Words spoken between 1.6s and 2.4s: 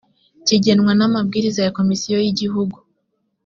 ya komisiyo y